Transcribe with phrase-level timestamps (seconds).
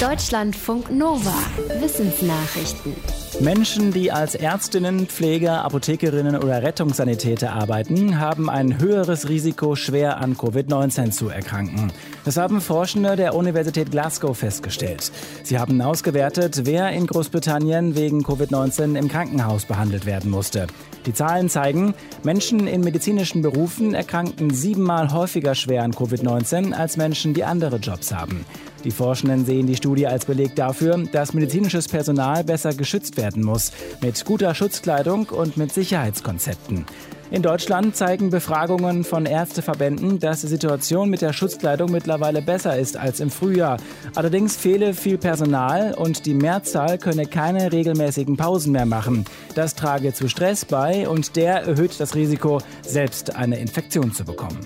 [0.00, 1.32] Deutschlandfunk Nova.
[1.80, 2.94] Wissensnachrichten.
[3.40, 10.36] Menschen, die als Ärztinnen, Pfleger, Apothekerinnen oder Rettungssanitäter arbeiten, haben ein höheres Risiko, schwer an
[10.36, 11.90] Covid-19 zu erkranken.
[12.26, 15.10] Das haben Forschende der Universität Glasgow festgestellt.
[15.42, 20.66] Sie haben ausgewertet, wer in Großbritannien wegen Covid-19 im Krankenhaus behandelt werden musste.
[21.06, 27.32] Die Zahlen zeigen, Menschen in medizinischen Berufen erkranken siebenmal häufiger schwer an Covid-19 als Menschen,
[27.32, 28.44] die andere Jobs haben.
[28.86, 33.72] Die Forschenden sehen die Studie als Beleg dafür, dass medizinisches Personal besser geschützt werden muss,
[34.00, 36.86] mit guter Schutzkleidung und mit Sicherheitskonzepten.
[37.32, 42.96] In Deutschland zeigen Befragungen von Ärzteverbänden, dass die Situation mit der Schutzkleidung mittlerweile besser ist
[42.96, 43.78] als im Frühjahr.
[44.14, 49.24] Allerdings fehle viel Personal und die Mehrzahl könne keine regelmäßigen Pausen mehr machen.
[49.56, 54.60] Das trage zu Stress bei und der erhöht das Risiko, selbst eine Infektion zu bekommen.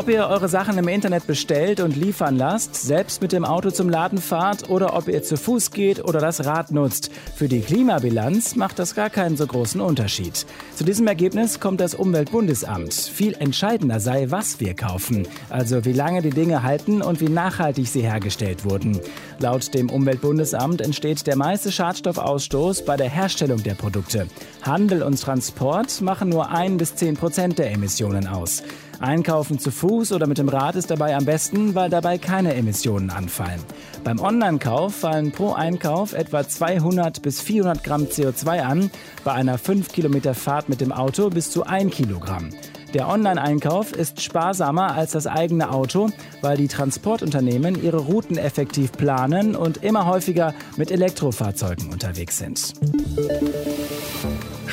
[0.00, 3.90] Ob ihr eure Sachen im Internet bestellt und liefern lasst, selbst mit dem Auto zum
[3.90, 8.56] Laden fahrt oder ob ihr zu Fuß geht oder das Rad nutzt, für die Klimabilanz
[8.56, 10.46] macht das gar keinen so großen Unterschied.
[10.74, 12.94] Zu diesem Ergebnis kommt das Umweltbundesamt.
[12.94, 17.86] Viel entscheidender sei, was wir kaufen, also wie lange die Dinge halten und wie nachhaltig
[17.86, 18.98] sie hergestellt wurden.
[19.42, 24.26] Laut dem Umweltbundesamt entsteht der meiste Schadstoffausstoß bei der Herstellung der Produkte.
[24.60, 28.62] Handel und Transport machen nur ein bis zehn Prozent der Emissionen aus.
[29.00, 33.08] Einkaufen zu Fuß oder mit dem Rad ist dabei am besten, weil dabei keine Emissionen
[33.08, 33.60] anfallen.
[34.04, 38.90] Beim Online-Kauf fallen pro Einkauf etwa 200 bis 400 Gramm CO2 an,
[39.24, 42.50] bei einer 5 Kilometer Fahrt mit dem Auto bis zu 1 Kilogramm.
[42.94, 46.10] Der Online-Einkauf ist sparsamer als das eigene Auto,
[46.40, 52.74] weil die Transportunternehmen ihre Routen effektiv planen und immer häufiger mit Elektrofahrzeugen unterwegs sind.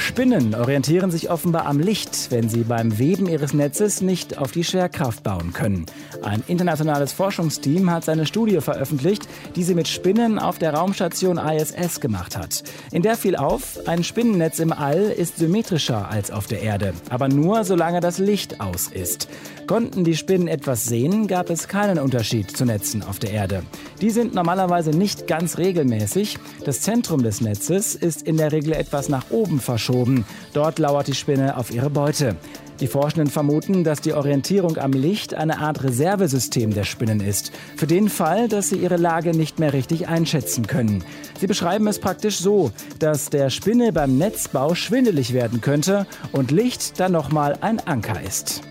[0.07, 4.63] Spinnen orientieren sich offenbar am Licht, wenn sie beim Weben ihres Netzes nicht auf die
[4.63, 5.85] Schwerkraft bauen können.
[6.23, 9.27] Ein internationales Forschungsteam hat seine Studie veröffentlicht,
[9.57, 12.63] die sie mit Spinnen auf der Raumstation ISS gemacht hat.
[12.93, 17.27] In der fiel auf, ein Spinnennetz im All ist symmetrischer als auf der Erde, aber
[17.27, 19.27] nur solange das Licht aus ist.
[19.67, 23.63] Konnten die Spinnen etwas sehen, gab es keinen Unterschied zu Netzen auf der Erde.
[23.99, 26.39] Die sind normalerweise nicht ganz regelmäßig.
[26.63, 29.96] Das Zentrum des Netzes ist in der Regel etwas nach oben verschoben.
[30.53, 32.35] Dort lauert die Spinne auf ihre Beute.
[32.79, 37.51] Die Forschenden vermuten, dass die Orientierung am Licht eine Art Reservesystem der Spinnen ist.
[37.75, 41.03] Für den Fall, dass sie ihre Lage nicht mehr richtig einschätzen können.
[41.39, 46.99] Sie beschreiben es praktisch so, dass der Spinne beim Netzbau schwindelig werden könnte und Licht
[46.99, 48.61] dann nochmal ein Anker ist.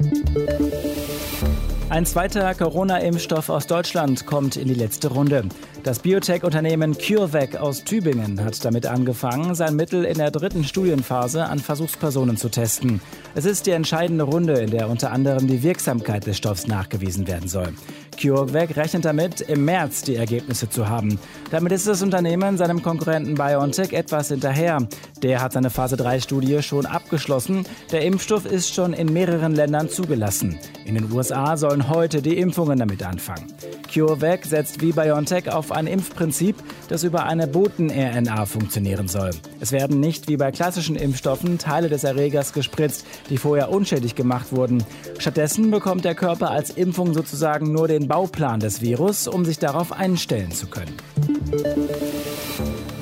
[1.88, 5.44] Ein zweiter Corona-Impfstoff aus Deutschland kommt in die letzte Runde.
[5.84, 11.60] Das Biotech-Unternehmen CureVac aus Tübingen hat damit angefangen, sein Mittel in der dritten Studienphase an
[11.60, 13.00] Versuchspersonen zu testen.
[13.36, 17.48] Es ist die entscheidende Runde, in der unter anderem die Wirksamkeit des Stoffs nachgewiesen werden
[17.48, 17.68] soll.
[18.16, 21.18] CureVac rechnet damit, im März die Ergebnisse zu haben.
[21.50, 24.78] Damit ist das Unternehmen seinem Konkurrenten BioNTech etwas hinterher.
[25.22, 27.66] Der hat seine Phase 3-Studie schon abgeschlossen.
[27.92, 30.58] Der Impfstoff ist schon in mehreren Ländern zugelassen.
[30.84, 33.46] In den USA sollen heute die Impfungen damit anfangen.
[33.92, 36.56] CureVac setzt wie BioNTech auf ein Impfprinzip,
[36.88, 39.30] das über eine Boten-RNA funktionieren soll.
[39.60, 44.52] Es werden nicht wie bei klassischen Impfstoffen Teile des Erregers gespritzt, die vorher unschädlich gemacht
[44.52, 44.84] wurden.
[45.18, 49.92] Stattdessen bekommt der Körper als Impfung sozusagen nur den Bauplan des Virus, um sich darauf
[49.92, 50.94] einstellen zu können.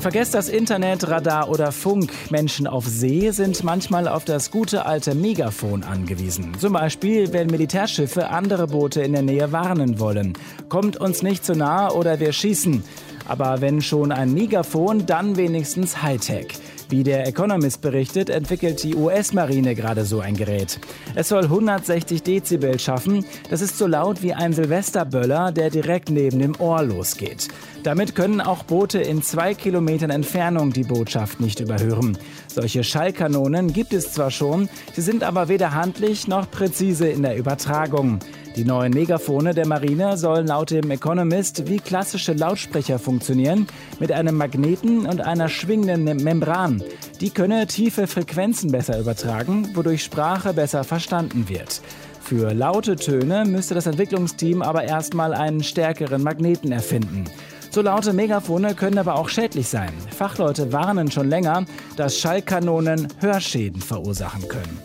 [0.04, 2.12] Vergesst das Internet, Radar oder Funk.
[2.28, 6.52] Menschen auf See sind manchmal auf das gute alte Megafon angewiesen.
[6.58, 10.34] Zum Beispiel, wenn Militärschiffe andere Boote in der Nähe warnen wollen.
[10.68, 12.84] Kommt uns nicht zu nahe oder wir schießen.
[13.26, 16.48] Aber wenn schon ein Megafon, dann wenigstens Hightech.
[16.88, 20.78] Wie der Economist berichtet, entwickelt die US-Marine gerade so ein Gerät.
[21.14, 23.24] Es soll 160 Dezibel schaffen.
[23.50, 27.48] Das ist so laut wie ein Silvesterböller, der direkt neben dem Ohr losgeht.
[27.82, 32.18] Damit können auch Boote in zwei Kilometern Entfernung die Botschaft nicht überhören.
[32.48, 37.36] Solche Schallkanonen gibt es zwar schon, sie sind aber weder handlich noch präzise in der
[37.36, 38.20] Übertragung.
[38.56, 43.66] Die neuen Megafone der Marine sollen laut dem Economist wie klassische Lautsprecher funktionieren,
[43.98, 46.80] mit einem Magneten und einer schwingenden Membran.
[47.20, 51.82] Die könne tiefe Frequenzen besser übertragen, wodurch Sprache besser verstanden wird.
[52.20, 57.24] Für laute Töne müsste das Entwicklungsteam aber erstmal einen stärkeren Magneten erfinden.
[57.70, 59.90] So laute Megafone können aber auch schädlich sein.
[60.16, 61.64] Fachleute warnen schon länger,
[61.96, 64.78] dass Schallkanonen Hörschäden verursachen können.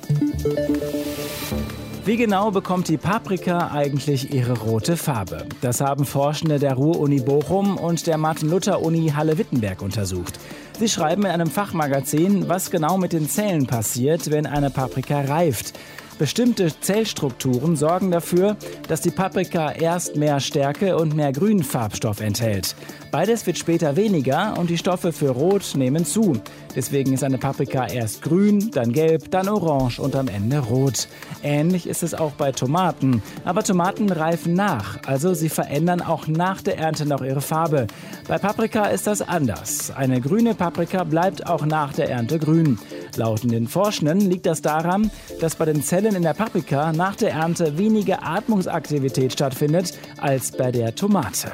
[2.06, 5.46] Wie genau bekommt die Paprika eigentlich ihre rote Farbe?
[5.62, 10.40] Das haben Forschende der Ruhr-Uni Bochum und der Martin-Luther-Uni Halle-Wittenberg untersucht.
[10.80, 15.78] Sie schreiben in einem Fachmagazin, was genau mit den Zellen passiert, wenn eine Paprika reift.
[16.19, 18.57] Bestimmte Zellstrukturen sorgen dafür,
[18.89, 22.75] dass die Paprika erst mehr Stärke und mehr Grünfarbstoff enthält.
[23.10, 26.33] Beides wird später weniger und die Stoffe für Rot nehmen zu.
[26.75, 31.07] Deswegen ist eine Paprika erst grün, dann gelb, dann orange und am Ende rot.
[31.42, 33.24] Ähnlich ist es auch bei Tomaten.
[33.45, 37.88] Aber Tomaten reifen nach, also sie verändern auch nach der Ernte noch ihre Farbe.
[38.27, 39.92] Bei Paprika ist das anders.
[39.95, 42.77] Eine grüne Paprika bleibt auch nach der Ernte grün.
[43.19, 45.12] Laut den Forschenden liegt das daran,
[45.42, 50.71] dass bei den Zellen in der Paprika nach der Ernte weniger Atmungsaktivität stattfindet als bei
[50.71, 51.51] der Tomate.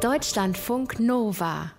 [0.00, 1.72] Deutschlandfunk Nova